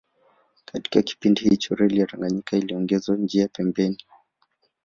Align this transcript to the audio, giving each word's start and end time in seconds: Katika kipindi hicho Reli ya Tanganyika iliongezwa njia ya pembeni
Katika 0.65 1.01
kipindi 1.01 1.41
hicho 1.41 1.75
Reli 1.75 1.99
ya 1.99 2.07
Tanganyika 2.07 2.57
iliongezwa 2.57 3.15
njia 3.17 3.41
ya 3.41 3.47
pembeni 3.47 4.03